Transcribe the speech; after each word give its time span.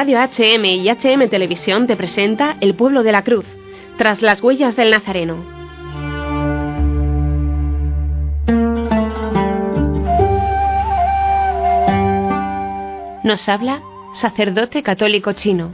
Radio 0.00 0.18
HM 0.18 0.64
y 0.64 0.88
HM 0.88 1.28
Televisión 1.28 1.86
te 1.86 1.94
presenta 1.94 2.56
El 2.62 2.74
pueblo 2.74 3.02
de 3.02 3.12
la 3.12 3.22
cruz, 3.22 3.44
tras 3.98 4.22
las 4.22 4.42
huellas 4.42 4.74
del 4.74 4.90
Nazareno. 4.90 5.44
Nos 13.24 13.46
habla 13.46 13.82
sacerdote 14.14 14.82
católico 14.82 15.34
chino. 15.34 15.72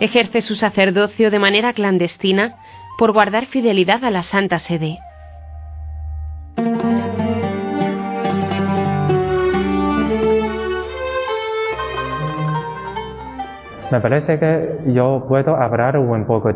Ejerce 0.00 0.40
su 0.40 0.56
sacerdocio 0.56 1.30
de 1.30 1.38
manera 1.38 1.74
clandestina 1.74 2.56
por 2.96 3.12
guardar 3.12 3.44
fidelidad 3.44 4.02
a 4.02 4.10
la 4.10 4.22
Santa 4.22 4.60
Sede. 4.60 4.98
Me 13.92 14.00
parece 14.00 14.38
que 14.38 14.84
yo 14.86 15.26
puedo 15.28 15.54
hablar 15.54 15.98
un, 15.98 16.24
poco, 16.24 16.48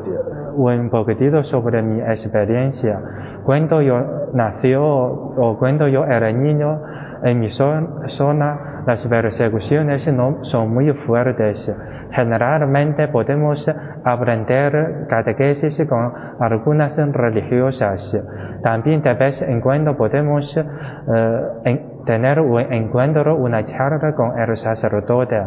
un 0.54 0.88
poquitito 0.88 1.44
sobre 1.44 1.82
mi 1.82 2.00
experiencia. 2.00 2.98
Cuando 3.44 3.82
yo 3.82 4.30
nació 4.32 4.82
o 4.82 5.58
cuando 5.58 5.86
yo 5.86 6.06
era 6.06 6.32
niño, 6.32 6.80
en 7.22 7.38
mi 7.38 7.50
zona 7.50 8.84
las 8.86 9.06
persecuciones 9.06 10.10
no 10.10 10.42
son 10.44 10.72
muy 10.72 10.90
fuertes. 10.94 11.70
Generalmente 12.10 13.08
podemos 13.08 13.70
aprender 14.02 15.06
catequesis 15.06 15.86
con 15.86 16.14
algunas 16.40 16.96
religiosas. 16.96 18.18
También 18.62 19.02
de 19.02 19.12
vez 19.12 19.42
en 19.42 19.60
cuando 19.60 19.94
podemos 19.94 20.56
eh, 20.56 21.86
tener 22.06 22.40
un 22.40 22.60
encuentro, 22.72 23.36
una 23.36 23.62
charla 23.66 24.14
con 24.14 24.38
el 24.38 24.56
sacerdote. 24.56 25.38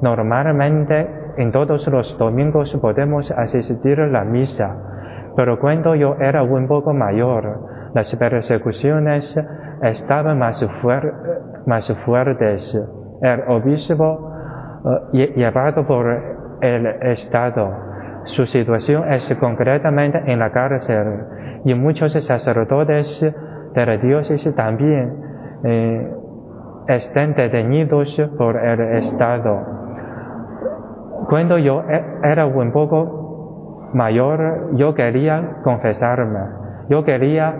Normalmente 0.00 1.25
en 1.36 1.52
todos 1.52 1.86
los 1.88 2.16
domingos 2.18 2.76
podemos 2.80 3.30
asistir 3.30 4.00
a 4.00 4.06
la 4.06 4.24
misa, 4.24 4.76
pero 5.36 5.58
cuando 5.58 5.94
yo 5.94 6.16
era 6.18 6.42
un 6.42 6.66
poco 6.66 6.92
mayor, 6.94 7.90
las 7.94 8.14
persecuciones 8.16 9.38
estaban 9.82 10.38
más, 10.38 10.64
fuertes. 12.04 12.82
El 13.22 13.40
obispo, 13.48 14.32
eh, 15.12 15.32
llevado 15.36 15.86
por 15.86 16.06
el 16.60 16.86
Estado, 17.02 17.70
su 18.24 18.44
situación 18.46 19.12
es 19.12 19.34
concretamente 19.36 20.20
en 20.26 20.38
la 20.38 20.50
cárcel 20.50 21.24
y 21.64 21.74
muchos 21.74 22.12
sacerdotes 22.12 23.20
de 23.74 23.86
la 23.86 23.96
diócesis 23.98 24.54
también 24.54 25.12
eh, 25.64 26.12
están 26.88 27.34
detenidos 27.34 28.20
por 28.38 28.56
el 28.56 28.80
Estado. 28.98 29.85
Cuando 31.28 31.58
yo 31.58 31.82
e, 31.88 32.04
era 32.22 32.46
un 32.46 32.72
poco 32.72 33.90
mayor, 33.94 34.76
yo 34.76 34.94
quería 34.94 35.58
confesarme, 35.62 36.40
yo 36.88 37.02
quería 37.04 37.54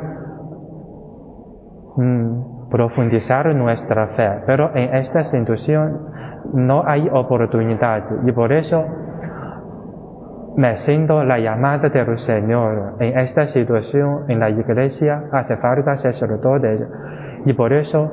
mm, 1.97 2.69
profundizar 2.71 3.55
nuestra 3.55 4.09
fe, 4.09 4.43
pero 4.47 4.71
en 4.75 4.95
esta 4.97 5.25
situación 5.25 6.09
no 6.55 6.85
hay 6.87 7.09
oportunidad 7.13 8.05
y 8.25 8.33
por 8.33 8.53
eso 8.53 8.85
me 10.57 10.77
siento 10.77 11.23
la 11.23 11.39
llamada 11.39 11.89
del 11.89 12.19
Señor. 12.19 12.95
En 13.01 13.19
esta 13.19 13.47
situación, 13.47 14.25
en 14.29 14.41
la 14.41 14.49
iglesia, 14.49 15.25
hace 15.33 15.57
falta 15.59 15.97
sacerdotes 15.97 16.83
y 17.45 17.53
por 17.53 17.73
eso 17.73 18.11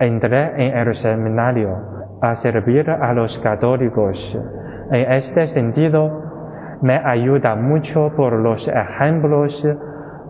entré 0.00 0.66
en 0.66 0.76
el 0.76 0.94
seminario 0.94 1.76
a 2.20 2.34
servir 2.34 2.90
a 2.90 3.12
los 3.12 3.38
católicos. 3.38 4.36
En 4.90 5.12
este 5.12 5.46
sentido, 5.48 6.22
me 6.80 6.96
ayuda 6.96 7.56
mucho 7.56 8.10
por 8.16 8.32
los 8.34 8.66
ejemplos 8.68 9.66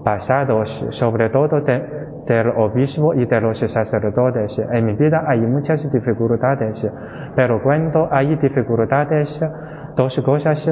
pasados, 0.05 0.87
sobre 0.91 1.31
todo 1.31 1.61
del 1.61 2.49
obispo 2.57 3.15
y 3.15 3.27
de 3.27 3.41
los 3.41 3.59
sacerdotes. 3.59 4.59
En 4.73 4.87
mi 4.87 4.95
vida 4.95 5.25
hay 5.27 5.41
muchas 5.41 5.91
dificultades, 5.93 6.91
pero 7.37 7.63
cuando 7.63 8.09
hay 8.11 8.37
dificultades, 8.37 9.41
dos 9.97 10.21
cosas 10.25 10.71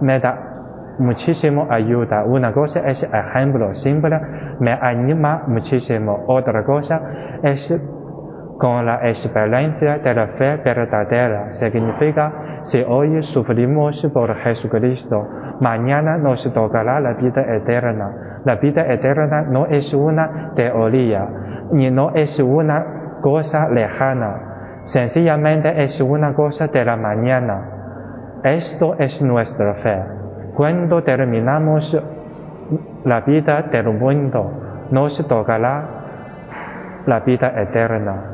me 0.00 0.20
da 0.20 0.54
muchísimo 0.98 1.66
ayuda. 1.70 2.24
Una 2.24 2.52
cosa 2.52 2.80
es 2.80 3.02
ejemplo 3.02 3.74
simple, 3.74 4.20
me 4.60 4.72
anima 4.72 5.44
muchísimo. 5.46 6.24
Otra 6.26 6.64
cosa 6.64 7.00
es 7.42 7.72
con 8.58 8.86
la 8.86 9.08
experiencia 9.08 9.98
de 9.98 10.14
la 10.14 10.26
fe 10.28 10.56
verdadera. 10.56 11.52
Significa, 11.52 12.60
si 12.62 12.82
hoy 12.86 13.22
sufrimos 13.22 14.06
por 14.12 14.34
Jesucristo, 14.36 15.28
mañana 15.60 16.16
nos 16.16 16.50
tocará 16.52 17.00
la 17.00 17.14
vida 17.14 17.42
eterna. 17.42 18.40
La 18.44 18.56
vida 18.56 18.86
eterna 18.86 19.42
no 19.42 19.66
es 19.66 19.92
una 19.94 20.52
teoría, 20.54 21.26
ni 21.72 21.90
no 21.90 22.10
es 22.14 22.38
una 22.38 23.18
cosa 23.20 23.68
lejana. 23.68 24.82
Sencillamente 24.84 25.82
es 25.82 26.00
una 26.00 26.34
cosa 26.34 26.68
de 26.68 26.84
la 26.84 26.96
mañana. 26.96 27.70
Esto 28.42 28.96
es 28.98 29.22
nuestra 29.22 29.74
fe. 29.74 30.02
Cuando 30.54 31.02
terminamos 31.02 31.98
la 33.04 33.20
vida 33.22 33.62
del 33.62 33.92
mundo, 33.94 34.50
nos 34.90 35.26
tocará 35.26 35.88
la 37.06 37.20
vida 37.20 37.52
eterna. 37.60 38.33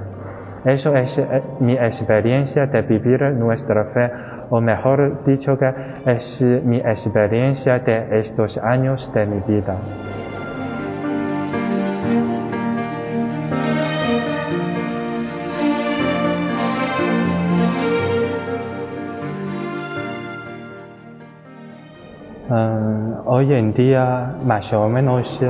Eso 0.65 0.95
es 0.95 1.17
eh, 1.17 1.43
mi 1.61 1.73
experiencia 1.73 2.67
de 2.67 2.83
vivir 2.83 3.23
nuestra 3.33 3.85
fe, 3.87 4.11
o 4.51 4.61
mejor 4.61 5.25
dicho 5.25 5.59
que 5.59 5.73
es 6.05 6.43
mi 6.43 6.79
experiencia 6.79 7.79
de 7.79 8.19
estos 8.19 8.59
años 8.59 9.11
de 9.15 9.27
mi 9.27 9.41
vida. 9.41 9.77
Ah, 22.51 23.23
hoy 23.27 23.55
en 23.55 23.73
día, 23.73 24.35
más 24.45 24.71
o 24.73 24.89
menos, 24.89 25.41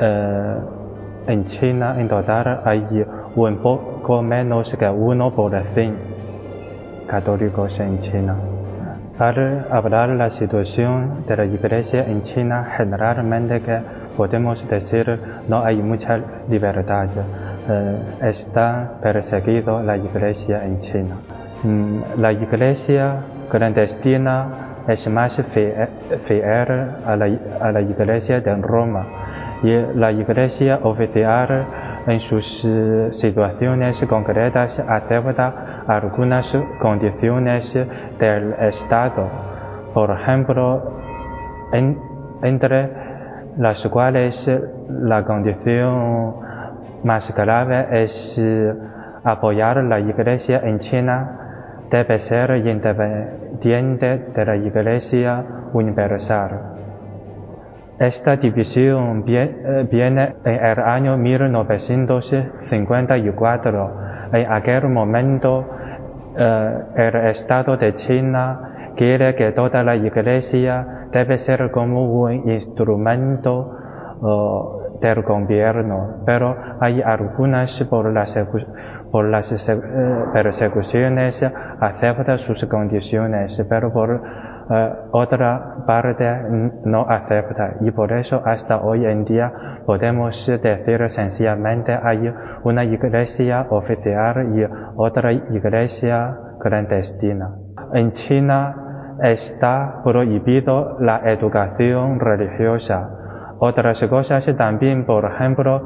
eh, 0.00 0.56
en 1.26 1.44
China 1.44 1.96
en 1.98 2.08
total 2.08 2.62
hay 2.64 2.86
un 3.36 3.58
poco 3.58 4.22
menos 4.22 4.74
que 4.76 4.88
uno 4.88 5.34
por 5.34 5.52
cien 5.74 5.94
católicos 7.06 7.78
en 7.80 7.98
China. 7.98 8.36
Para 9.18 9.66
hablar 9.70 10.08
la 10.10 10.30
situación 10.30 11.24
de 11.26 11.36
la 11.36 11.44
iglesia 11.44 12.04
en 12.06 12.22
China, 12.22 12.72
generalmente 12.76 13.60
que 13.60 13.78
podemos 14.16 14.66
decir 14.68 15.20
no 15.48 15.62
hay 15.62 15.76
mucha 15.76 16.18
libertad. 16.48 17.08
Eh, 17.68 17.98
está 18.22 18.98
perseguido 19.02 19.82
la 19.82 19.96
iglesia 19.96 20.64
en 20.64 20.80
China. 20.80 21.16
Mm, 21.62 22.20
la 22.20 22.32
iglesia 22.32 23.16
clandestina 23.50 24.70
es 24.88 25.06
más 25.08 25.40
fiel 26.24 26.50
a 27.04 27.16
la, 27.16 27.26
a 27.60 27.72
la 27.72 27.80
iglesia 27.82 28.40
de 28.40 28.54
Roma 28.56 29.06
y 29.62 29.72
la 29.94 30.10
iglesia 30.12 30.80
oficial 30.82 31.66
en 32.06 32.20
sus 32.20 32.64
eh, 32.64 33.08
situaciones 33.12 34.04
concretas 34.06 34.78
acepta 34.78 35.84
algunas 35.86 36.56
condiciones 36.80 37.72
del 38.18 38.52
Estado, 38.54 39.28
por 39.92 40.10
ejemplo, 40.10 41.00
entre 42.42 42.90
las 43.58 43.86
cuales 43.88 44.50
la 44.88 45.24
condición 45.24 46.34
más 47.04 47.34
grave 47.34 48.04
es 48.04 48.38
eh, 48.38 48.74
apoyar 49.24 49.82
la 49.84 50.00
Iglesia 50.00 50.60
en 50.64 50.78
China 50.78 51.36
debe 51.90 52.18
ser 52.20 52.56
independiente 52.56 54.18
de 54.34 54.44
la 54.44 54.56
Iglesia 54.56 55.44
universal. 55.72 56.79
Esta 58.00 58.36
división 58.36 59.24
eh, 59.28 59.86
viene 59.90 60.36
en 60.46 60.54
el 60.54 60.80
año 60.80 61.18
1954. 61.18 63.90
En 64.32 64.50
aquel 64.50 64.88
momento, 64.88 65.66
eh, 66.34 66.78
el 66.96 67.16
Estado 67.26 67.76
de 67.76 67.92
China 67.92 68.92
quiere 68.96 69.34
que 69.34 69.52
toda 69.52 69.82
la 69.82 69.96
iglesia 69.96 71.08
debe 71.12 71.36
ser 71.36 71.70
como 71.70 72.22
un 72.22 72.48
instrumento 72.48 73.76
eh, 74.16 74.98
del 75.02 75.20
gobierno, 75.20 76.22
pero 76.24 76.56
hay 76.80 77.02
algunas 77.02 77.84
por 77.84 78.10
las, 78.10 78.34
por 79.10 79.28
las 79.28 79.52
persecuciones 80.32 81.44
aceptan 81.80 82.38
sus 82.38 82.64
condiciones, 82.64 83.62
pero 83.68 83.92
por 83.92 84.22
eh, 84.72 84.92
otra 85.10 85.84
parte 85.86 86.24
no 86.84 87.06
acepta 87.08 87.74
y 87.80 87.90
por 87.90 88.12
eso 88.12 88.40
hasta 88.44 88.80
hoy 88.82 89.04
en 89.04 89.24
día 89.24 89.52
podemos 89.84 90.46
decir 90.46 91.10
sencillamente 91.10 91.92
hay 91.92 92.32
una 92.62 92.84
iglesia 92.84 93.66
oficial 93.70 94.56
y 94.56 94.64
otra 94.96 95.32
iglesia 95.32 96.36
clandestina. 96.60 97.50
en 97.94 98.12
China 98.12 99.16
está 99.22 100.00
prohibido 100.04 100.98
la 101.00 101.20
educación 101.30 102.20
religiosa. 102.20 103.10
Otras 103.58 104.02
cosas 104.06 104.46
también, 104.56 105.04
por 105.04 105.24
ejemplo, 105.24 105.82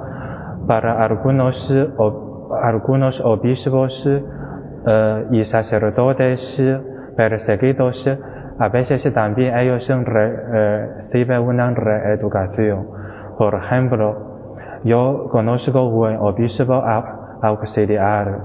para 0.69 1.02
algunos, 1.04 1.75
algunos 2.62 3.20
obispos 3.20 4.06
eh, 4.06 5.26
y 5.32 5.44
sacerdotes 5.44 6.62
perseguidos, 7.16 8.06
a 8.58 8.68
veces 8.68 9.12
también 9.12 9.56
ellos 9.58 9.88
eh, 9.90 10.88
reciben 10.98 11.40
una 11.40 11.70
reeducación. 11.70 12.86
Por 13.36 13.54
ejemplo, 13.54 14.80
yo 14.84 15.28
conozco 15.30 15.88
un 15.88 16.16
obispo 16.16 16.82
auxiliar. 17.42 18.38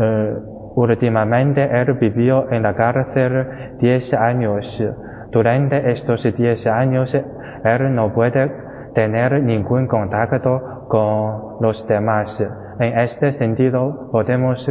Eh, 0.00 0.36
últimamente 0.74 1.64
él 1.64 1.94
vivió 1.94 2.50
en 2.50 2.62
la 2.62 2.74
cárcel 2.74 3.76
10 3.78 4.14
años. 4.14 4.84
Durante 5.30 5.90
estos 5.90 6.22
10 6.22 6.66
años 6.66 7.14
él 7.14 7.94
no 7.94 8.12
puede 8.12 8.52
tener 8.94 9.42
ningún 9.42 9.86
contacto 9.86 10.86
con 10.88 11.56
los 11.60 11.86
demás. 11.88 12.40
En 12.78 12.98
este 12.98 13.32
sentido, 13.32 14.08
podemos 14.10 14.70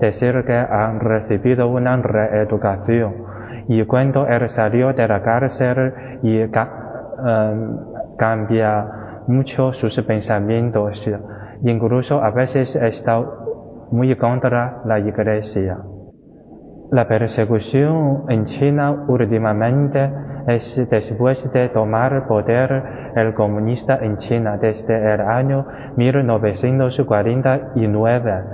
decir 0.00 0.44
que 0.44 0.54
han 0.54 1.00
recibido 1.00 1.68
una 1.68 1.96
reeducación. 1.96 3.31
Y 3.68 3.84
cuando 3.84 4.26
él 4.26 4.48
salió 4.48 4.92
de 4.92 5.06
la 5.06 5.22
cárcel 5.22 5.92
y 6.22 6.40
em, 6.40 6.50
cambia 8.16 8.86
mucho 9.26 9.72
sus 9.72 10.00
pensamientos, 10.02 11.08
incluso 11.62 12.22
a 12.22 12.30
veces 12.30 12.74
está 12.76 13.24
muy 13.90 14.14
contra 14.16 14.82
la 14.84 14.98
iglesia. 14.98 15.78
La 16.90 17.08
persecución 17.08 18.24
en 18.28 18.44
China 18.44 19.06
últimamente 19.08 20.10
es 20.46 20.86
después 20.90 21.50
de 21.52 21.70
tomar 21.70 22.26
poder 22.26 23.12
el 23.16 23.32
comunista 23.34 23.98
en 24.02 24.18
China 24.18 24.58
desde 24.58 25.14
el 25.14 25.20
año 25.20 25.66
1949. 25.96 28.44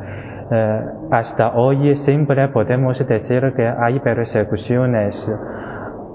Eh, 0.51 0.85
hasta 1.11 1.53
hoy 1.57 1.95
siempre 1.97 2.49
podemos 2.49 2.99
decir 3.07 3.53
que 3.55 3.69
hay 3.69 4.01
persecuciones. 4.01 5.31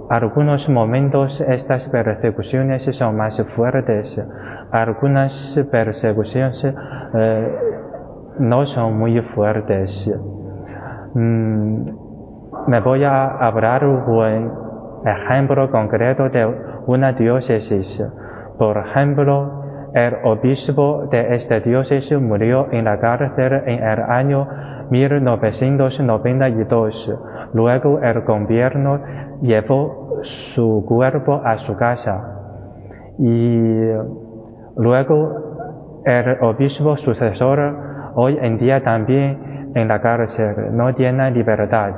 Algunos 0.09 0.67
momentos 0.69 1.39
estas 1.41 1.87
persecuciones 1.89 2.83
son 2.95 3.15
más 3.15 3.41
fuertes. 3.55 4.19
Algunas 4.71 5.59
persecuciones 5.71 6.65
eh, 6.65 7.57
no 8.39 8.65
son 8.65 8.97
muy 8.97 9.21
fuertes. 9.21 10.11
Mm, 11.13 11.89
me 12.67 12.79
voy 12.81 13.03
a 13.03 13.25
hablar 13.37 13.85
un 13.85 14.51
ejemplo 15.05 15.69
concreto 15.69 16.29
de 16.29 16.45
una 16.87 17.13
diócesis. 17.13 18.03
Por 18.57 18.77
ejemplo, 18.77 19.62
el 19.93 20.15
obispo 20.23 21.07
de 21.11 21.35
esta 21.35 21.59
diócesis 21.59 22.19
murió 22.19 22.67
en 22.71 22.85
la 22.85 22.99
cárcel 22.99 23.61
en 23.65 23.83
el 23.83 23.99
año 24.01 24.47
1992. 24.89 27.13
Luego 27.53 27.99
el 28.01 28.21
gobierno 28.21 28.99
llevó 29.41 30.21
su 30.23 30.83
cuerpo 30.87 31.41
a 31.43 31.59
su 31.59 31.75
casa. 31.75 32.39
Y 33.19 33.91
luego 34.77 36.01
el 36.05 36.37
obispo 36.41 36.97
sucesor 36.97 37.77
hoy 38.15 38.39
en 38.41 38.57
día 38.57 38.83
también 38.83 39.71
en 39.75 39.87
la 39.87 40.01
cárcel 40.01 40.75
no 40.75 40.95
tiene 40.95 41.29
libertad. 41.31 41.93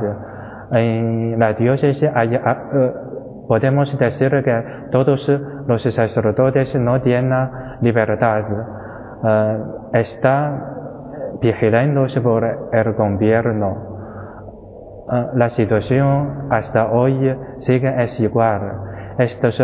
En 0.71 1.39
la 1.39 1.53
diócesis 1.53 2.09
hay, 2.13 2.35
ah, 2.35 2.69
eh, 2.73 2.91
podemos 3.47 3.97
decir 3.97 4.31
que 4.43 4.63
todos 4.91 5.31
los 5.67 5.83
sacerdotes 5.83 6.75
no 6.75 7.01
tienen 7.01 7.31
libertad. 7.81 8.43
Uh, 9.21 9.89
está 9.93 11.37
vigilándose 11.41 12.21
por 12.21 12.69
el 12.71 12.93
gobierno. 12.93 13.95
Uh, 15.07 15.37
la 15.37 15.49
situación 15.49 16.47
hasta 16.51 16.91
hoy 16.91 17.35
sigue 17.57 17.93
es 18.03 18.19
igual. 18.19 18.71
Estos 19.17 19.61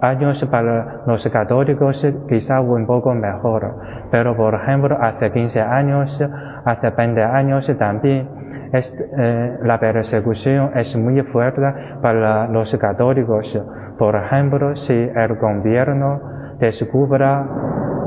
años 0.00 0.44
para 0.50 1.02
los 1.06 1.26
católicos 1.28 2.06
quizá 2.28 2.60
un 2.60 2.86
poco 2.86 3.14
mejor, 3.14 3.76
pero 4.10 4.36
por 4.36 4.54
ejemplo 4.54 4.96
hace 5.00 5.32
15 5.32 5.60
años, 5.60 6.22
hace 6.64 6.90
20 6.90 7.22
años 7.22 7.72
también 7.78 8.28
eh, 8.72 9.58
la 9.62 9.78
persecución 9.78 10.72
es 10.74 10.96
muy 10.96 11.22
fuerte 11.22 11.62
para 12.02 12.48
los 12.48 12.76
católicos. 12.76 13.58
Por 13.98 14.16
ejemplo, 14.16 14.74
si 14.76 14.92
el 14.92 15.36
gobierno 15.36 16.20
descubra 16.58 17.46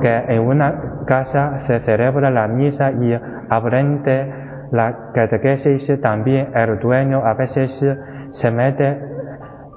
que 0.02 0.16
en 0.28 0.42
una 0.42 1.04
casa 1.06 1.60
se 1.62 1.80
celebra 1.80 2.30
la 2.30 2.48
misa 2.48 2.92
y 2.92 3.20
aprende 3.50 4.34
la 4.72 5.12
catequesis, 5.14 6.00
también 6.02 6.50
el 6.56 6.80
dueño 6.80 7.26
a 7.26 7.34
veces 7.34 7.84
se 8.32 8.52
mete, 8.52 9.00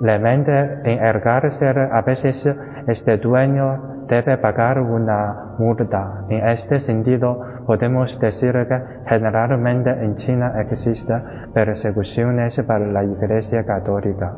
le 0.01 0.19
mete 0.19 0.81
en 0.85 1.05
el 1.05 1.21
cárcel, 1.23 1.89
a 1.91 2.03
veces 2.03 2.47
este 2.87 3.17
dueño 3.19 4.05
debe 4.09 4.37
pagar 4.39 4.81
una 4.81 5.55
multa. 5.59 6.25
En 6.29 6.49
este 6.49 6.81
sentido, 6.81 7.41
podemos 7.67 8.19
decir 8.21 8.53
que 8.53 8.83
generalmente 9.07 9.91
en 9.91 10.17
China 10.17 10.53
existen 10.59 11.23
persecuciones 11.55 12.61
para 12.67 12.87
la 12.87 13.05
Iglesia 13.05 13.65
Católica. 13.65 14.35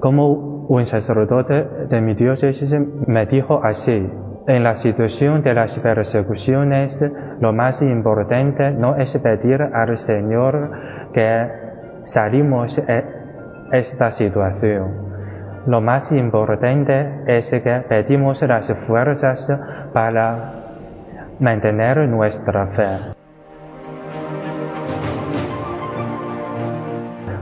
Como 0.00 0.66
un 0.68 0.86
sacerdote 0.86 1.66
de 1.88 2.00
mi 2.00 2.14
diócesis 2.14 2.72
me 3.06 3.26
dijo 3.26 3.60
así, 3.64 4.08
en 4.46 4.64
la 4.64 4.74
situación 4.74 5.42
de 5.42 5.54
las 5.54 5.78
persecuciones, 5.78 6.98
lo 7.40 7.52
más 7.52 7.82
importante 7.82 8.70
no 8.70 8.96
es 8.96 9.16
pedir 9.18 9.60
al 9.60 9.98
Señor 9.98 10.70
que 11.12 11.48
salimos 12.04 12.76
de 12.76 13.04
esta 13.72 14.10
situación. 14.10 15.08
Lo 15.66 15.80
más 15.80 16.10
importante 16.12 17.24
es 17.26 17.50
que 17.50 17.82
pedimos 17.88 18.40
las 18.42 18.72
fuerzas 18.86 19.46
para 19.92 20.54
mantener 21.40 22.08
nuestra 22.08 22.68
fe. 22.68 23.17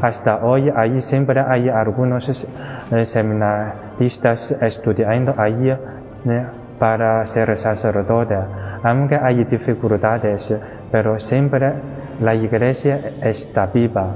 Hasta 0.06 0.36
hoy 0.44 0.70
ahí 0.76 1.02
siempre 1.02 1.40
hay 1.40 1.68
algunos 1.68 2.28
eh, 2.92 3.06
seminaristas 3.06 4.52
estudiando 4.62 5.34
ahí 5.36 5.68
eh, 5.68 6.46
para 6.78 7.26
ser 7.26 7.56
sacerdote. 7.56 8.36
Aunque 8.84 9.16
hay 9.16 9.42
dificultades, 9.42 10.56
pero 10.92 11.18
siempre 11.18 11.72
la 12.20 12.36
iglesia 12.36 13.00
está 13.20 13.66
viva. 13.66 14.06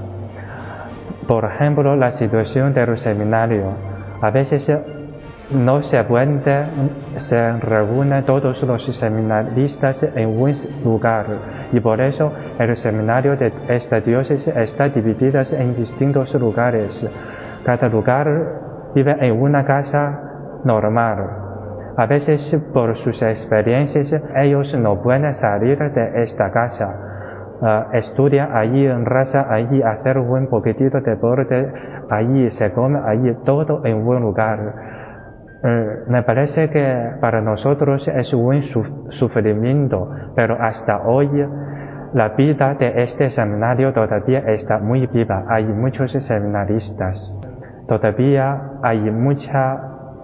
Por 1.26 1.46
ejemplo, 1.46 1.96
la 1.96 2.12
situación 2.12 2.72
del 2.72 2.96
seminario. 2.96 3.72
A 4.20 4.30
veces 4.30 4.70
no 5.52 5.82
se 5.82 6.02
puede, 6.04 6.66
se 7.16 7.52
reúnen 7.58 8.24
todos 8.24 8.62
los 8.62 8.84
seminaristas 8.96 10.02
en 10.02 10.28
un 10.28 10.52
lugar 10.84 11.26
y 11.72 11.80
por 11.80 12.00
eso 12.00 12.32
el 12.58 12.76
seminario 12.76 13.36
de 13.36 13.52
esta 13.68 14.00
diócesis 14.00 14.48
está 14.54 14.88
dividido 14.88 15.40
en 15.52 15.74
distintos 15.74 16.34
lugares. 16.34 17.08
Cada 17.64 17.88
lugar 17.88 18.28
vive 18.94 19.16
en 19.20 19.40
una 19.40 19.64
casa 19.64 20.60
normal. 20.64 21.40
A 21.96 22.06
veces 22.06 22.56
por 22.72 22.96
sus 22.96 23.20
experiencias 23.22 24.14
ellos 24.36 24.74
no 24.78 25.02
pueden 25.02 25.34
salir 25.34 25.78
de 25.78 26.22
esta 26.22 26.50
casa. 26.50 27.06
Uh, 27.60 27.94
estudia 27.94 28.48
allí, 28.54 28.88
raza 29.04 29.46
allí, 29.50 29.82
hacer 29.82 30.16
un 30.16 30.46
poquitito 30.46 30.98
de 31.00 31.10
deporte 31.10 31.70
allí, 32.08 32.50
se 32.52 32.72
come 32.72 32.98
allí, 33.04 33.34
todo 33.44 33.84
en 33.84 34.06
un 34.06 34.20
lugar. 34.22 34.99
Eh, 35.62 36.04
me 36.08 36.22
parece 36.22 36.70
que 36.70 37.12
para 37.20 37.42
nosotros 37.42 38.08
es 38.08 38.32
un 38.32 38.62
sufrimiento, 39.10 40.10
pero 40.34 40.56
hasta 40.58 41.02
hoy 41.02 41.28
la 42.14 42.30
vida 42.30 42.74
de 42.74 43.02
este 43.02 43.28
seminario 43.28 43.92
todavía 43.92 44.40
está 44.46 44.78
muy 44.78 45.06
viva. 45.06 45.44
Hay 45.48 45.64
muchos 45.64 46.12
seminaristas. 46.12 47.36
Todavía 47.86 48.78
hay 48.82 49.10
mucha 49.10 49.80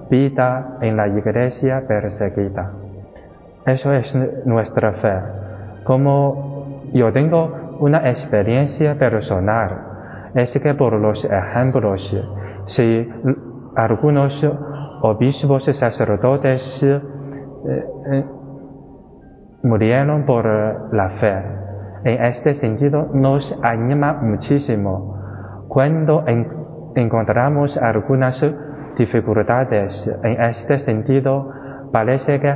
vida 0.08 0.78
en 0.80 0.96
la 0.96 1.08
iglesia 1.08 1.82
perseguida. 1.86 2.72
Eso 3.66 3.92
es 3.92 4.16
nuestra 4.46 4.92
fe. 4.94 5.14
Como 5.84 6.88
yo 6.94 7.12
tengo 7.12 7.76
una 7.80 8.08
experiencia 8.08 8.94
personal, 8.94 10.32
es 10.34 10.58
que 10.58 10.74
por 10.74 10.94
los 10.94 11.24
ejemplos, 11.24 12.16
si 12.66 13.08
algunos 13.76 14.44
obispos 15.06 15.68
y 15.68 15.74
sacerdotes 15.74 16.82
eh, 16.82 17.00
eh, 18.12 18.24
murieron 19.62 20.24
por 20.24 20.46
la 20.92 21.10
fe. 21.10 21.42
En 22.04 22.24
este 22.24 22.54
sentido 22.54 23.08
nos 23.12 23.58
anima 23.62 24.14
muchísimo. 24.22 25.16
Cuando 25.68 26.24
encontramos 26.94 27.76
algunas 27.76 28.44
dificultades 28.96 30.06
en 30.22 30.40
este 30.40 30.78
sentido, 30.78 31.50
parece 31.92 32.40
que 32.40 32.54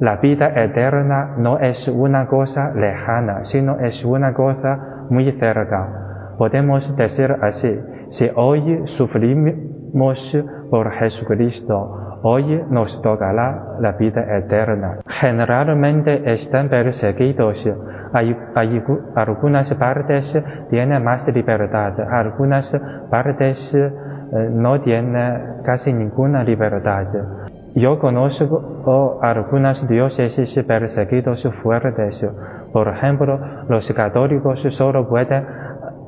la 0.00 0.16
vida 0.16 0.48
eterna 0.48 1.34
no 1.38 1.58
es 1.58 1.88
una 1.88 2.26
cosa 2.26 2.72
lejana, 2.74 3.44
sino 3.44 3.78
es 3.80 4.04
una 4.04 4.32
cosa 4.34 5.06
muy 5.10 5.30
cerca. 5.32 6.34
Podemos 6.38 6.94
decir 6.96 7.34
así, 7.40 7.78
si 8.10 8.30
hoy 8.34 8.82
sufrimos 8.84 9.54
por 10.70 10.92
Jesucristo, 10.92 12.18
hoy 12.22 12.62
nos 12.68 13.00
tocará 13.00 13.76
la 13.80 13.92
vida 13.92 14.36
eterna. 14.36 14.98
Generalmente 15.06 16.30
están 16.30 16.68
perseguidos. 16.68 17.66
Hay, 18.12 18.36
algunas 19.14 19.72
partes 19.74 20.44
tienen 20.68 21.02
más 21.02 21.26
libertad, 21.28 21.98
algunas 22.10 22.78
partes 23.10 23.74
eh, 23.74 23.90
no 24.50 24.80
tienen 24.82 25.62
casi 25.64 25.92
ninguna 25.94 26.44
libertad. 26.44 27.06
Yo 27.74 27.98
conozco 27.98 29.18
algunas 29.22 29.88
diócesis 29.88 30.62
perseguidos 30.66 31.42
fuertes. 31.62 32.26
Por 32.72 32.88
ejemplo, 32.88 33.40
los 33.68 33.90
católicos 33.92 34.60
solo 34.70 35.08
pueden 35.08 35.46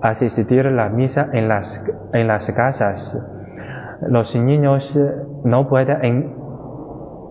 asistir 0.02 0.66
a 0.66 0.71
la 0.71 0.88
misa 0.90 1.28
en 1.33 1.49
las, 1.49 1.85
en 2.12 2.26
las 2.26 2.50
casas. 2.52 3.16
Los 4.02 4.35
niños 4.37 4.97
no 5.45 5.69
pueden 5.69 6.35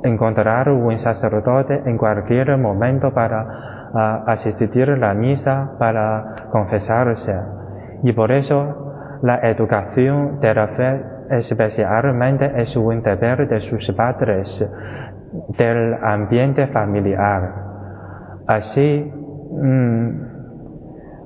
encontrar 0.04 0.70
un 0.70 0.98
sacerdote 0.98 1.82
en 1.86 1.98
cualquier 1.98 2.58
momento 2.58 3.14
para 3.14 4.24
asistir 4.28 4.90
a 4.90 4.98
la 4.98 5.14
misa, 5.14 5.72
para 5.80 6.36
confesarse. 6.52 7.36
Y 8.04 8.12
por 8.14 8.32
eso 8.32 9.20
la 9.24 9.40
educación 9.50 10.40
de 10.40 10.54
la 10.54 10.68
fe 10.70 11.04
especialmente 11.30 12.52
es 12.58 12.76
un 12.76 13.02
deber 13.02 13.48
de 13.48 13.60
sus 13.60 13.92
padres, 13.94 14.66
del 15.58 15.94
ambiente 16.04 16.68
familiar. 16.68 17.54
Así, 18.48 19.12
mm, 19.52 20.10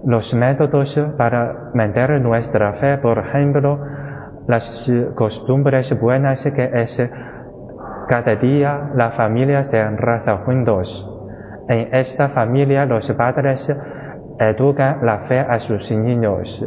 los 0.06 0.34
métodos 0.34 1.00
para 1.18 1.72
mantener 1.74 2.20
nuestra 2.22 2.74
fe, 2.74 2.98
por 2.98 3.20
ejemplo, 3.20 3.80
las 4.48 4.90
costumbres 5.16 6.00
buenas 6.00 6.44
que 6.44 6.70
es 6.74 7.10
cada 8.08 8.36
día 8.36 8.92
la 8.96 9.12
familia 9.12 9.64
se 9.64 9.82
reza 9.92 10.38
juntos. 10.40 11.08
En 11.70 11.94
esta 11.96 12.30
familia 12.30 12.86
los 12.86 13.10
padres 13.14 13.72
educan 14.38 15.06
la 15.06 15.20
fe 15.20 15.40
a 15.40 15.60
sus 15.60 15.90
niños. 15.92 16.66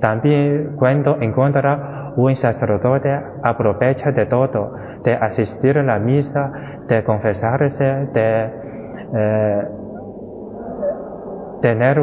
También 0.00 0.76
cuando 0.76 1.18
encuentra 1.20 2.12
un 2.16 2.34
sacerdote 2.34 3.10
aprovecha 3.42 4.10
de 4.12 4.26
todo, 4.26 4.72
de 5.04 5.14
asistir 5.14 5.78
a 5.78 5.82
la 5.82 5.98
misa, 5.98 6.50
de 6.88 7.04
confesarse, 7.04 7.84
de 8.14 8.50
eh, 9.14 9.68
tener 11.60 12.00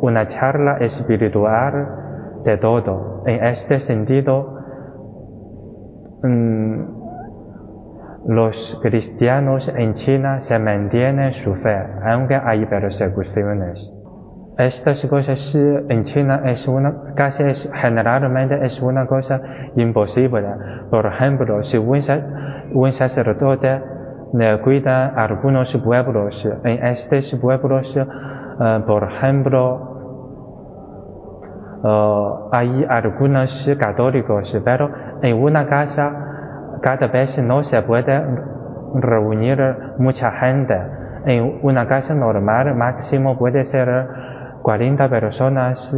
una 0.00 0.26
charla 0.28 0.78
espiritual, 0.78 2.07
de 2.44 2.56
todo. 2.56 3.22
En 3.26 3.44
este 3.44 3.80
sentido, 3.80 4.58
mm, 6.22 6.98
los 8.28 8.78
cristianos 8.82 9.72
en 9.74 9.94
China 9.94 10.40
se 10.40 10.58
mantienen 10.58 11.32
su 11.32 11.54
fe, 11.54 11.76
aunque 12.04 12.34
hay 12.34 12.66
persecuciones. 12.66 13.94
Estas 14.58 15.06
cosas 15.06 15.54
en 15.54 16.02
China 16.02 16.42
es 16.46 16.66
una, 16.66 17.14
casi 17.14 17.44
es, 17.44 17.70
generalmente 17.72 18.58
es 18.66 18.82
una 18.82 19.06
cosa 19.06 19.40
imposible. 19.76 20.48
Por 20.90 21.06
ejemplo, 21.06 21.62
si 21.62 21.78
un, 21.78 22.92
sacerdote 22.92 23.80
le 24.32 24.60
cuida 24.60 25.14
algunos 25.14 25.76
pueblos, 25.76 26.44
en 26.64 26.84
estos 26.86 27.34
pueblos, 27.40 27.96
eh, 27.96 28.82
por 28.84 29.04
ejemplo, 29.04 29.87
eh, 31.84 32.30
hay 32.52 32.86
algunos 32.88 33.70
católicos, 33.78 34.60
pero 34.64 34.90
en 35.22 35.40
una 35.40 35.66
casa 35.66 36.28
cada 36.82 37.06
vez 37.08 37.38
no 37.42 37.62
se 37.62 37.80
puede 37.82 38.22
reunir 38.94 39.58
mucha 39.98 40.30
gente. 40.32 40.76
En 41.26 41.60
una 41.62 41.86
casa 41.86 42.14
normal 42.14 42.74
máximo 42.74 43.38
puede 43.38 43.64
ser 43.64 43.88
40 44.62 45.08
personas, 45.08 45.94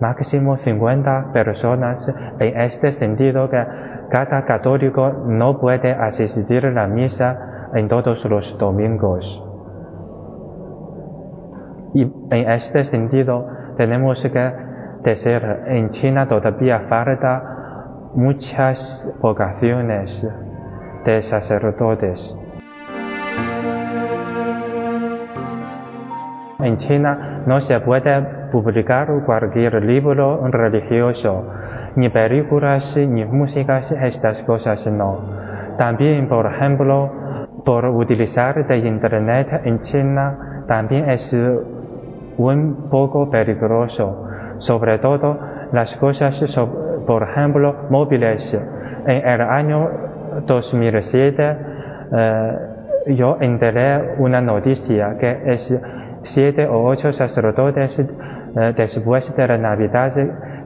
máximo 0.00 0.56
50 0.56 1.32
personas, 1.32 2.08
en 2.38 2.60
este 2.60 2.92
sentido 2.92 3.48
que 3.50 3.64
cada 4.10 4.44
católico 4.44 5.10
no 5.26 5.58
puede 5.58 5.92
asistir 5.92 6.66
a 6.66 6.70
la 6.70 6.86
misa 6.86 7.70
en 7.74 7.88
todos 7.88 8.24
los 8.24 8.56
domingos. 8.58 9.44
Y 11.94 12.02
en 12.02 12.50
este 12.50 12.84
sentido 12.84 13.46
tenemos 13.76 14.22
que 14.22 14.67
en 15.10 15.88
China 15.90 16.26
todavía 16.26 16.80
falta 16.88 17.42
muchas 18.14 19.10
vocaciones 19.22 20.26
de 21.04 21.22
sacerdotes. 21.22 22.36
En 26.60 26.76
China 26.76 27.42
no 27.46 27.58
se 27.60 27.80
puede 27.80 28.20
publicar 28.52 29.08
cualquier 29.24 29.82
libro 29.82 30.46
religioso, 30.48 31.44
ni 31.96 32.10
películas, 32.10 32.94
ni 32.96 33.24
músicas, 33.24 33.90
estas 33.92 34.42
cosas 34.42 34.86
no. 34.88 35.20
También, 35.78 36.28
por 36.28 36.44
ejemplo, 36.44 37.10
por 37.64 37.86
utilizar 37.86 38.66
de 38.66 38.76
Internet 38.76 39.62
en 39.64 39.80
China 39.82 40.64
también 40.66 41.08
es 41.08 41.32
un 42.36 42.88
poco 42.90 43.30
peligroso. 43.30 44.27
Sobre 44.58 44.98
todo 44.98 45.38
las 45.72 45.96
cosas, 45.96 46.40
por 47.06 47.22
ejemplo, 47.22 47.86
móviles. 47.90 48.54
En 49.06 49.26
el 49.26 49.40
año 49.40 49.88
2007 50.46 51.56
eh, 52.12 52.58
yo 53.08 53.38
enteré 53.40 54.16
una 54.18 54.40
noticia 54.40 55.16
que 55.18 55.40
es 55.46 55.74
siete 56.22 56.66
o 56.66 56.84
ocho 56.84 57.12
sacerdotes 57.12 57.98
eh, 57.98 58.74
después 58.76 59.34
de 59.34 59.48
la 59.48 59.58
Navidad 59.58 60.12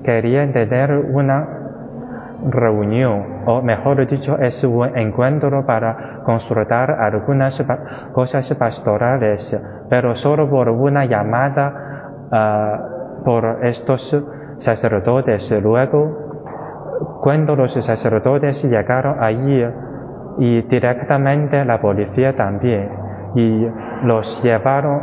querían 0.03 0.53
tener 0.53 0.93
una 0.93 1.63
reunión, 2.45 3.43
o 3.47 3.63
mejor 3.63 4.05
dicho, 4.07 4.37
es 4.39 4.65
un 4.65 4.97
encuentro 4.97 5.65
para 5.65 6.23
consultar 6.25 6.91
algunas 6.91 7.65
cosas 8.13 8.53
pastorales, 8.55 9.57
pero 9.89 10.17
solo 10.17 10.51
por 10.51 10.69
una 10.69 11.05
llamada 11.05 12.19
ah, 12.33 12.89
por 13.25 13.64
estos 13.64 14.17
sacerdotes. 14.59 15.50
Luego, 15.62 17.21
cuando 17.21 17.57
los 17.57 17.73
sacerdotes 17.73 18.62
llegaron 18.64 19.23
allí, 19.23 19.64
y 20.38 20.62
directamente 20.62 21.64
la 21.64 21.81
policía 21.81 22.35
también, 22.35 22.91
y 23.35 23.67
los 24.05 24.43
llevaron 24.43 25.00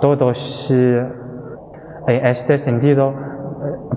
todos 0.00 0.70
en 0.70 2.26
este 2.26 2.58
sentido, 2.58 3.14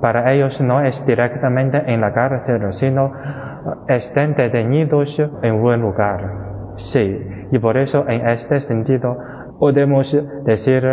para 0.01 0.31
ellos 0.33 0.59
no 0.61 0.81
es 0.81 1.05
directamente 1.05 1.81
en 1.85 2.01
la 2.01 2.13
cárcel, 2.13 2.73
sino 2.73 3.07
eh, 3.07 3.95
estén 3.95 4.33
detenidos 4.35 5.19
en 5.41 5.53
un 5.55 5.81
lugar. 5.81 6.73
Sí, 6.75 7.47
y 7.51 7.59
por 7.59 7.77
eso 7.77 8.05
en 8.07 8.27
este 8.27 8.59
sentido 8.61 9.17
podemos 9.59 10.11
decir 10.43 10.83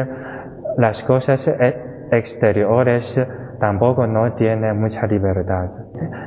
las 0.76 1.02
cosas 1.04 1.48
e-, 1.48 1.87
exteriores 2.10 3.20
tampoco 3.60 4.06
no 4.06 4.32
tienen 4.32 4.80
mucha 4.80 5.06
libertad. 5.06 5.70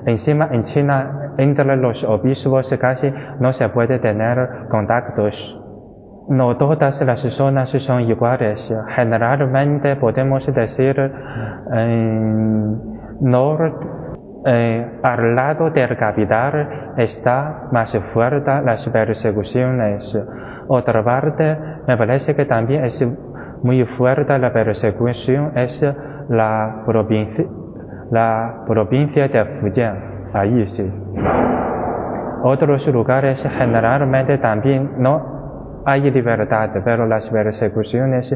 Encima 0.06 0.50
en 0.52 0.64
China 0.64 1.34
entre 1.38 1.76
los 1.78 2.04
obispos 2.04 2.74
casi 2.80 3.14
no 3.40 3.54
se 3.54 3.70
puede 3.70 4.00
tener 4.00 4.68
contactos 4.70 5.62
no 6.32 6.56
todas 6.56 7.02
las 7.02 7.20
zonas 7.20 7.70
son 7.70 8.02
iguales. 8.02 8.74
Generalmente 8.96 9.96
podemos 9.98 10.46
decir 10.54 11.12
en 11.74 12.82
norte, 13.22 13.88
al 15.04 15.36
lado 15.36 15.70
del 15.70 15.98
capital 15.98 16.94
está 16.98 17.68
más 17.72 17.96
fuerte 18.14 18.62
las 18.64 18.88
persecuciones. 18.90 20.18
Otra 20.68 21.04
parte, 21.04 21.58
me 21.88 21.98
parece 21.98 22.34
que 22.34 22.46
también 22.46 22.86
es 22.86 23.06
muy 23.63 23.86
fuerte 23.86 24.38
la 24.39 24.51
persecución, 24.51 25.51
es 25.56 25.84
la 26.30 26.84
provincia, 26.86 27.46
la 28.12 28.63
provincia 28.68 29.27
de 29.27 29.46
Fujian, 29.60 30.30
ahí 30.34 30.68
sí. 30.68 30.91
Otros 32.44 32.88
lugares 32.88 33.48
generalmente 33.58 34.38
también 34.39 34.94
no 34.98 35.84
hay 35.86 36.10
libertad, 36.10 36.70
pero 36.84 37.06
las 37.06 37.30
persecuciones 37.30 38.36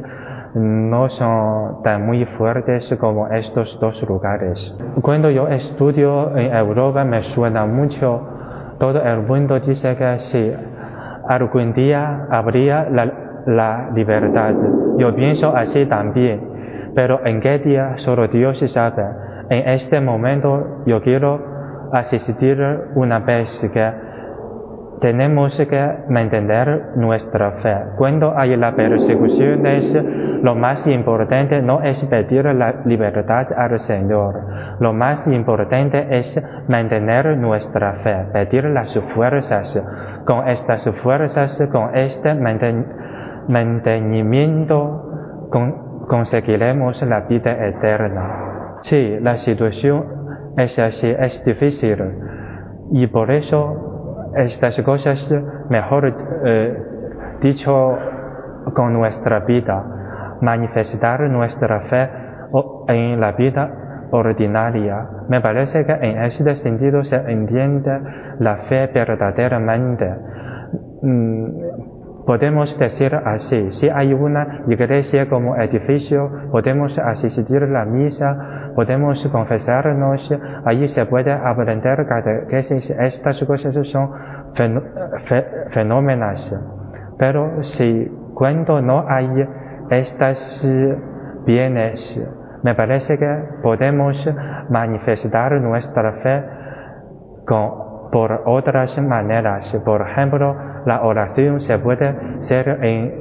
no 0.56 1.10
son 1.10 1.84
tan 1.84 2.06
muy 2.06 2.26
fuertes 2.26 2.96
como 3.00 3.28
estos 3.28 3.80
dos 3.80 4.02
lugares. 4.08 4.76
Cuando 5.02 5.30
yo 5.30 5.48
estudio 5.48 6.36
en 6.38 6.54
Europa 6.54 7.04
me 7.04 7.22
suena 7.24 7.66
mucho, 7.66 8.22
todo 8.80 9.02
el 9.02 9.22
mundo 9.24 9.60
dice 9.60 9.96
que 9.96 10.20
si 10.20 10.54
algún 11.28 11.74
día 11.74 12.28
habría 12.30 12.88
la, 12.90 13.12
la 13.48 13.90
libertad. 13.94 14.54
Yo 14.98 15.16
pienso 15.16 15.56
así 15.56 15.86
también, 15.86 16.92
pero 16.96 17.26
en 17.26 17.40
qué 17.40 17.60
día 17.60 17.98
solo 17.98 18.28
Dios 18.28 18.60
sabe. 18.72 19.04
En 19.50 19.70
este 19.70 20.00
momento 20.02 20.84
yo 20.86 21.02
quiero 21.02 21.40
asistir 21.92 22.58
una 22.96 23.20
vez 23.20 23.60
que 23.72 24.06
tenemos 25.00 25.58
que 25.58 25.94
mantener 26.10 26.96
nuestra 26.96 27.52
fe. 27.62 27.76
Cuando 27.98 28.38
hay 28.38 28.56
la 28.56 28.76
persecución, 28.76 29.66
es 29.66 29.94
lo 30.42 30.56
más 30.56 30.88
importante 30.88 31.62
no 31.62 31.82
es 31.82 32.04
pedir 32.06 32.46
la 32.46 32.82
libertad 32.86 33.48
al 33.56 33.80
Señor. 33.80 34.42
Lo 34.80 34.94
más 34.94 35.28
importante 35.28 36.08
es 36.10 36.42
mantener 36.68 37.38
nuestra 37.38 37.94
fe, 37.96 38.26
pedir 38.32 38.66
las 38.66 38.98
fuerzas. 39.14 39.80
Con 40.26 40.48
estas 40.48 40.90
fuerzas, 41.02 41.62
con 41.72 41.96
este 41.96 42.34
mantenimiento, 42.34 43.05
conseguiremos 46.08 47.02
la 47.04 47.22
vida 47.22 47.52
eterna. 47.68 48.78
Sí, 48.82 49.18
la 49.22 49.38
situación 49.38 50.06
es 50.58 50.78
así, 50.80 51.08
es 51.08 51.44
difícil. 51.44 51.98
Y 52.92 53.08
por 53.08 53.32
eso 53.32 54.32
estas 54.36 54.80
cosas, 54.82 55.34
mejor 55.70 56.14
eh, 56.46 56.78
dicho, 57.42 57.98
con 58.74 58.94
nuestra 58.94 59.40
vida, 59.42 60.38
manifestar 60.42 61.22
nuestra 61.30 61.82
fe 61.82 62.10
en 62.88 63.20
la 63.20 63.32
vida 63.34 64.08
ordinaria. 64.12 65.08
Me 65.30 65.42
parece 65.42 65.86
que 65.86 65.94
en 65.94 66.24
este 66.24 66.56
sentido 66.56 67.04
se 67.04 67.16
entiende 67.16 68.00
la 68.40 68.58
fe 68.70 68.88
verdaderamente. 68.88 70.14
Mm, 71.02 71.48
Podemos 72.26 72.78
decir 72.80 73.14
así, 73.14 73.72
si 73.72 73.88
hay 73.88 74.12
una 74.14 74.62
iglesia 74.68 75.30
como 75.30 75.56
edificio, 75.58 76.50
podemos 76.52 76.98
asistir 76.98 77.62
a 77.64 77.68
la 77.68 77.86
misa, 77.86 78.72
podemos 78.76 79.28
confesarnos, 79.28 80.34
allí 80.66 80.88
se 80.88 81.06
puede 81.06 81.32
aprender 81.32 82.08
que 82.50 82.60
estas 82.60 83.44
cosas 83.44 83.76
son 83.88 84.12
fenómenos. 85.70 86.56
Pero 87.20 87.62
si 87.62 88.12
cuando 88.34 88.82
no 88.82 89.06
hay 89.08 89.48
estas 89.92 90.68
bienes, 91.46 92.20
me 92.64 92.74
parece 92.74 93.20
que 93.20 93.44
podemos 93.62 94.28
manifestar 94.70 95.62
nuestra 95.62 96.14
fe 96.14 96.44
por 98.12 98.42
otras 98.46 99.00
maneras. 99.00 99.80
Por 99.86 100.02
ejemplo, 100.02 100.56
la 100.86 101.02
oración 101.02 101.60
se 101.62 101.78
puede 101.80 102.16
hacer 102.40 102.80
en, 102.82 103.14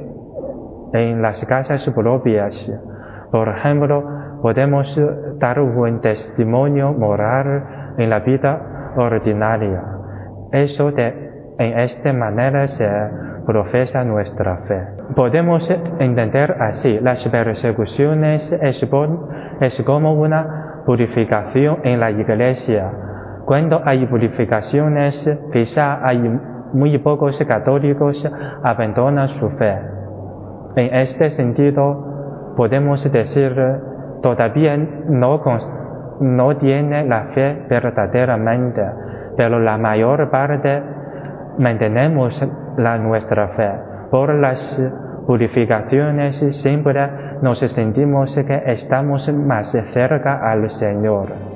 en 0.93 1.21
las 1.21 1.43
casas 1.45 1.89
propias. 1.95 2.71
Por 3.31 3.49
ejemplo, 3.49 4.03
podemos 4.41 4.99
dar 5.39 5.59
un 5.59 6.01
testimonio 6.01 6.93
moral 6.93 7.93
en 7.97 8.09
la 8.09 8.19
vida 8.19 8.93
ordinaria. 8.95 9.83
Eso 10.51 10.91
de, 10.91 11.07
en 11.57 11.79
esta 11.79 12.13
manera 12.13 12.67
se 12.67 12.87
profesa 13.45 14.03
nuestra 14.03 14.57
fe. 14.67 14.81
Podemos 15.15 15.69
entender 15.99 16.55
así, 16.59 16.99
las 16.99 17.27
persecuciones 17.27 18.51
es, 18.61 18.87
es 19.61 19.83
como 19.83 20.13
una 20.13 20.83
purificación 20.85 21.79
en 21.83 21.99
la 21.99 22.11
iglesia. 22.11 22.91
Cuando 23.45 23.81
hay 23.85 24.05
purificaciones, 24.07 25.29
quizá 25.51 26.05
hay 26.05 26.39
muy 26.73 26.97
pocos 26.99 27.41
católicos 27.45 28.27
abandonan 28.63 29.27
su 29.29 29.49
fe. 29.51 29.77
En 30.75 30.93
este 30.95 31.29
sentido, 31.29 32.53
podemos 32.57 33.09
decir, 33.11 33.55
todavía 34.21 34.77
no, 34.77 35.41
no 36.19 36.57
tiene 36.57 37.05
la 37.05 37.27
fe 37.27 37.65
verdaderamente, 37.69 38.83
pero 39.37 39.59
la 39.59 39.77
mayor 39.77 40.29
parte 40.29 40.83
mantenemos 41.57 42.41
la 42.77 42.97
nuestra 42.97 43.49
fe. 43.49 43.71
Por 44.11 44.33
las 44.35 44.81
purificaciones 45.25 46.37
siempre 46.61 47.09
nos 47.41 47.59
sentimos 47.59 48.35
que 48.35 48.63
estamos 48.65 49.31
más 49.33 49.71
cerca 49.71 50.39
al 50.49 50.69
Señor. 50.69 51.54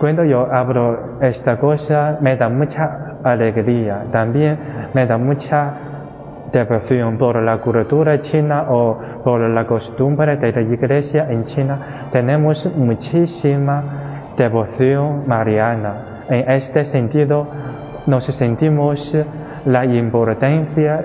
Cuando 0.00 0.24
yo 0.24 0.48
abro 0.50 1.18
esta 1.20 1.58
cosa 1.58 2.16
me 2.22 2.34
da 2.34 2.48
mucha 2.48 3.18
alegría, 3.22 4.06
también 4.10 4.58
me 4.94 5.06
da 5.06 5.18
mucha 5.18 5.74
devoción 6.50 7.18
por 7.18 7.36
la 7.42 7.58
cultura 7.58 8.18
china 8.22 8.64
o 8.70 8.98
por 9.22 9.42
la 9.42 9.66
costumbre 9.66 10.38
de 10.38 10.52
la 10.52 10.62
iglesia 10.62 11.26
en 11.28 11.44
China. 11.44 12.08
Tenemos 12.12 12.64
muchísima 12.74 14.32
devoción 14.38 15.28
mariana. 15.28 16.24
En 16.30 16.50
este 16.50 16.84
sentido, 16.84 17.46
nos 18.06 18.24
sentimos 18.24 19.14
la 19.66 19.84
importancia 19.84 21.04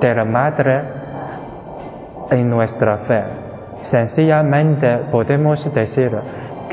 de 0.00 0.14
la 0.16 0.24
madre 0.24 0.82
en 2.32 2.50
nuestra 2.50 2.98
fe. 3.06 3.22
Sencillamente 3.82 4.98
podemos 5.12 5.72
decir, 5.72 6.10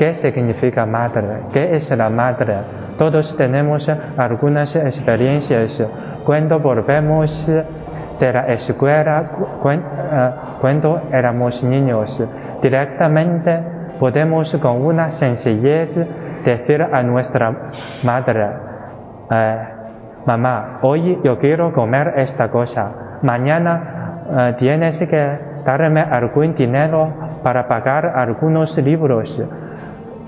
¿Qué 0.02 0.14
significa 0.14 0.84
madre? 0.84 1.44
¿Qué 1.52 1.76
es 1.76 1.88
la 1.96 2.10
madre? 2.10 2.56
Todos 2.98 3.36
tenemos 3.36 3.88
algunas 4.16 4.74
experiencias. 4.74 5.80
Cuando 6.26 6.58
volvemos 6.58 7.46
de 7.46 8.32
la 8.32 8.46
escuela, 8.48 9.30
eh, 9.64 10.30
cuando 10.60 11.02
éramos 11.12 11.62
niños, 11.62 12.20
directamente 12.60 13.62
podemos 14.00 14.52
con 14.56 14.84
una 14.84 15.12
sencillez 15.12 15.90
decir 16.44 16.82
a 16.82 17.00
nuestra 17.04 17.70
madre, 18.02 18.48
eh, 19.30 19.58
mamá, 20.26 20.80
hoy 20.82 21.20
yo 21.22 21.38
quiero 21.38 21.72
comer 21.72 22.14
esta 22.16 22.50
cosa, 22.50 23.20
mañana 23.22 24.24
eh, 24.36 24.54
tienes 24.58 24.98
que 24.98 25.38
darme 25.64 26.00
algún 26.00 26.56
dinero 26.56 27.38
para 27.44 27.68
pagar 27.68 28.04
algunos 28.16 28.76
libros 28.78 29.40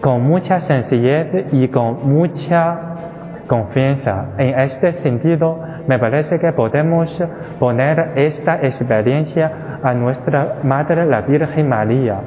con 0.05 0.23
mucha 0.23 0.61
sencillez 0.61 1.47
y 1.51 1.69
con 1.69 2.13
mucha 2.13 2.79
confianza. 3.47 4.35
En 4.37 4.61
este 4.61 4.93
sentido, 4.93 5.59
me 5.89 5.99
parece 5.99 6.39
que 6.39 6.53
podemos 6.53 7.25
poner 7.59 8.13
esta 8.15 8.57
experiencia 8.57 9.79
a 9.83 9.95
nuestra 9.95 10.57
Madre 10.63 11.07
la 11.07 11.23
Virgen 11.23 11.71
María. 11.71 12.21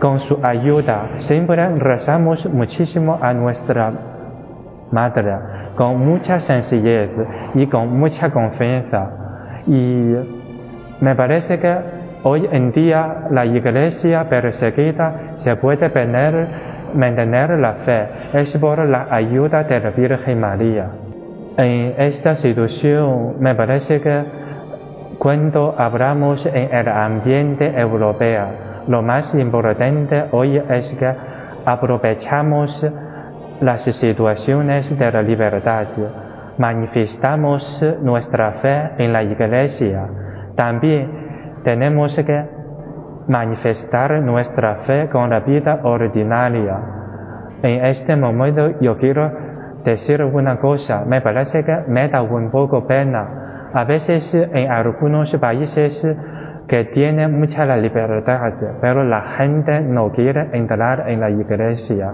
Con 0.00 0.18
su 0.18 0.40
ayuda, 0.42 1.10
siempre 1.18 1.68
rezamos 1.78 2.52
muchísimo 2.52 3.16
a 3.22 3.32
nuestra 3.32 3.92
Madre, 4.90 5.36
con 5.76 6.04
mucha 6.04 6.40
sencillez 6.40 7.10
y 7.54 7.64
con 7.68 7.96
mucha 7.96 8.28
confianza. 8.32 9.08
Y 9.68 10.16
me 11.00 11.14
parece 11.14 11.60
que 11.60 11.78
hoy 12.24 12.48
en 12.50 12.72
día 12.72 13.28
la 13.30 13.46
iglesia 13.46 14.28
perseguida 14.28 15.34
se 15.36 15.54
puede 15.54 15.88
tener 15.88 16.71
mantener 16.94 17.50
la 17.58 17.74
fe 17.84 18.08
es 18.34 18.56
por 18.58 18.86
la 18.86 19.06
ayuda 19.10 19.64
de 19.64 19.80
la 19.80 19.90
Virgen 19.90 20.40
María. 20.40 20.90
En 21.56 21.94
esta 21.98 22.34
situación 22.34 23.36
me 23.40 23.54
parece 23.54 24.00
que 24.00 24.24
cuando 25.18 25.74
hablamos 25.78 26.46
en 26.46 26.74
el 26.74 26.88
ambiente 26.88 27.66
europeo, 27.78 28.46
lo 28.88 29.02
más 29.02 29.34
importante 29.34 30.24
hoy 30.32 30.60
es 30.70 30.92
que 30.94 31.12
aprovechamos 31.64 32.84
las 33.60 33.82
situaciones 33.82 34.98
de 34.98 35.12
la 35.12 35.22
libertad, 35.22 35.86
manifestamos 36.58 37.84
nuestra 38.02 38.52
fe 38.54 38.90
en 38.98 39.12
la 39.12 39.22
iglesia. 39.22 40.08
También 40.56 41.60
tenemos 41.62 42.16
que 42.16 42.61
manifestar 43.28 44.20
nuestra 44.22 44.76
fe 44.86 45.08
con 45.08 45.30
la 45.30 45.40
vida 45.40 45.80
ordinaria. 45.82 46.78
En 47.62 47.84
este 47.84 48.16
momento 48.16 48.80
yo 48.80 48.96
quiero 48.96 49.30
decir 49.84 50.22
una 50.22 50.58
cosa, 50.58 51.04
me 51.06 51.20
parece 51.20 51.64
que 51.64 51.76
me 51.88 52.08
da 52.08 52.22
un 52.22 52.50
poco 52.50 52.86
pena. 52.86 53.70
A 53.72 53.84
veces 53.84 54.34
en 54.34 54.70
algunos 54.70 55.34
países 55.36 56.06
que 56.66 56.84
tienen 56.86 57.38
mucha 57.38 57.64
libertad, 57.76 58.52
pero 58.80 59.04
la 59.04 59.22
gente 59.36 59.80
no 59.80 60.10
quiere 60.10 60.48
entrar 60.52 61.08
en 61.08 61.20
la 61.20 61.30
iglesia. 61.30 62.12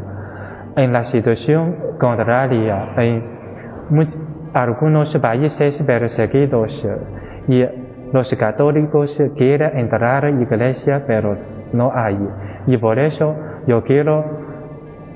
En 0.76 0.92
la 0.92 1.04
situación 1.04 1.76
contraria, 1.98 2.88
en 2.96 3.24
algunos 4.54 5.16
países 5.18 5.82
perseguidos 5.82 6.86
y 7.48 7.64
los 8.12 8.34
católicos 8.36 9.20
quieren 9.36 9.78
entrar 9.78 10.24
a 10.24 10.30
la 10.30 10.42
iglesia, 10.42 11.04
pero 11.06 11.36
no 11.72 11.92
hay. 11.94 12.18
Y 12.66 12.76
por 12.76 12.98
eso 12.98 13.34
yo 13.66 13.82
quiero 13.82 14.24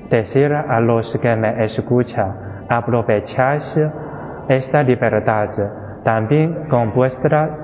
decir 0.09 0.53
a 0.53 0.79
los 0.79 1.17
que 1.17 1.35
me 1.35 1.63
escuchan, 1.65 2.65
aprovechad 2.69 3.57
esta 4.47 4.83
libertad 4.83 5.49
también 6.03 6.65
con 6.69 6.93
vuestra 6.93 7.63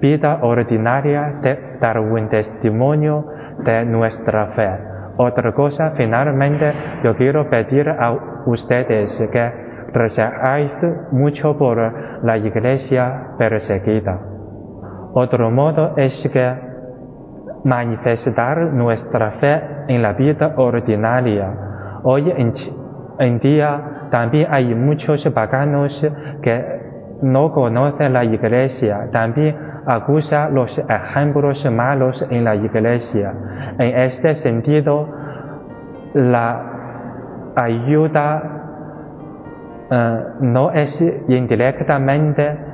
vida 0.00 0.38
ordinaria 0.42 1.34
de 1.42 1.76
dar 1.80 1.98
un 1.98 2.28
testimonio 2.28 3.26
de 3.58 3.84
nuestra 3.84 4.46
fe. 4.48 4.70
Otra 5.16 5.52
cosa, 5.52 5.92
finalmente, 5.96 6.72
yo 7.02 7.16
quiero 7.16 7.50
pedir 7.50 7.88
a 7.88 8.12
ustedes 8.46 9.18
que 9.32 9.52
rezáis 9.92 10.72
mucho 11.10 11.58
por 11.58 12.22
la 12.22 12.36
iglesia 12.36 13.34
perseguida. 13.36 14.27
Otro 15.20 15.50
modo 15.50 15.94
es 15.96 16.28
que 16.32 16.54
manifestar 17.64 18.72
nuestra 18.72 19.32
fe 19.32 19.60
en 19.88 20.00
la 20.00 20.12
vida 20.12 20.52
ordinaria. 20.54 21.52
Hoy 22.04 22.32
en, 23.18 23.40
día 23.40 24.08
también 24.12 24.46
hay 24.48 24.72
muchos 24.76 25.28
paganos 25.30 26.06
que 26.40 26.64
no 27.22 27.50
conocen 27.50 28.12
la 28.12 28.22
iglesia. 28.22 29.08
También 29.10 29.56
acusa 29.86 30.48
los 30.50 30.78
ejemplos 30.78 31.68
malos 31.68 32.24
en 32.30 32.44
la 32.44 32.54
iglesia. 32.54 33.34
En 33.76 33.98
este 33.98 34.36
sentido, 34.36 35.08
la 36.14 36.62
ayuda 37.56 38.58
eh, 39.90 40.24
no 40.42 40.70
es 40.70 41.00
indirectamente, 41.26 42.67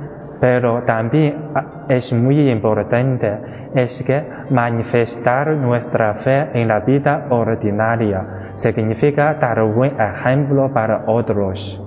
pero 0.45 0.83
también 0.83 1.53
es 1.89 2.13
muy 2.13 2.51
importante, 2.51 3.35
es 3.73 4.03
que 4.03 4.23
manifestar 4.51 5.47
nuestra 5.47 6.13
fe 6.23 6.49
en 6.53 6.67
la 6.67 6.81
vida 6.81 7.25
ordinaria 7.31 8.51
significa 8.53 9.33
dar 9.41 9.63
un 9.63 9.85
ejemplo 9.85 10.71
para 10.71 11.05
otros. 11.07 11.81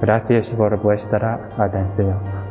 Gracias 0.00 0.50
por 0.50 0.80
vuestra 0.80 1.48
atención. 1.58 2.43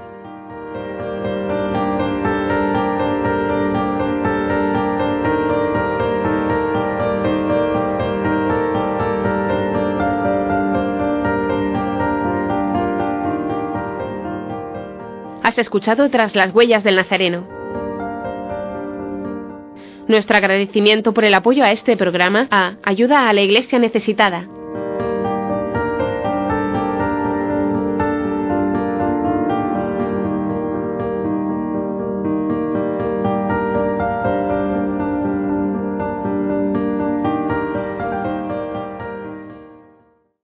Has 15.54 15.60
escuchado 15.60 16.10
tras 16.10 16.34
las 16.34 16.52
huellas 16.52 16.84
del 16.84 16.96
Nazareno. 16.96 17.48
Nuestro 20.08 20.36
agradecimiento 20.36 21.13
por 21.13 21.26
el 21.26 21.34
apoyo 21.36 21.63
a 21.63 21.72
este 21.72 21.96
programa 21.96 22.48
a 22.50 22.78
Ayuda 22.82 23.30
a 23.30 23.34
la 23.34 23.42
Iglesia 23.42 23.78
Necesitada 23.78 24.48